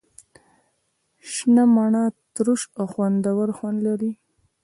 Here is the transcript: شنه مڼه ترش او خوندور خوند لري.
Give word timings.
شنه 1.31 1.63
مڼه 1.75 2.03
ترش 2.35 2.61
او 2.79 2.85
خوندور 2.91 3.47
خوند 3.57 3.79
لري. 3.87 4.11